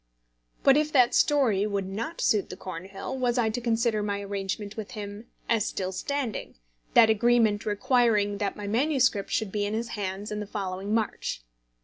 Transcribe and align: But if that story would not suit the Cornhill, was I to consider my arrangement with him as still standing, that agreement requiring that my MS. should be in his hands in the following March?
But 0.63 0.77
if 0.77 0.91
that 0.93 1.13
story 1.13 1.67
would 1.67 1.85
not 1.87 2.21
suit 2.21 2.49
the 2.49 2.57
Cornhill, 2.57 3.15
was 3.15 3.37
I 3.37 3.51
to 3.51 3.61
consider 3.61 4.01
my 4.01 4.19
arrangement 4.21 4.75
with 4.75 4.93
him 4.97 5.27
as 5.47 5.63
still 5.67 5.91
standing, 5.91 6.55
that 6.95 7.11
agreement 7.11 7.67
requiring 7.67 8.39
that 8.39 8.55
my 8.57 8.65
MS. 8.65 9.15
should 9.27 9.51
be 9.51 9.63
in 9.63 9.75
his 9.75 9.89
hands 9.89 10.31
in 10.31 10.39
the 10.39 10.47
following 10.47 10.91
March? 10.95 11.43